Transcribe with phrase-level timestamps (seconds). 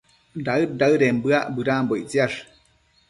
[0.45, 2.37] daëd-daëden bëac bedambo ictsiash